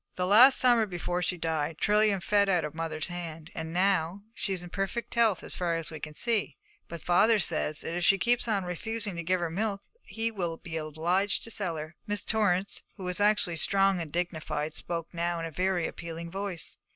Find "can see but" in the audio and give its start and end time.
5.99-7.03